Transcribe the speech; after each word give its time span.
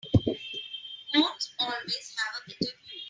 Goats 1.13 1.53
always 1.59 2.15
have 2.17 2.43
a 2.43 2.49
better 2.49 2.57
view. 2.89 2.99